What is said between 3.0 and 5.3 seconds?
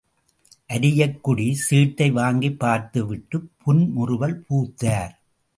விட்டுப் புன்முறுவல் பூத்தார்.